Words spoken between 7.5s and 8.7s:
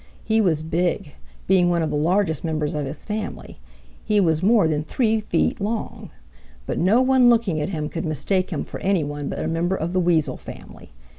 at him could mistake him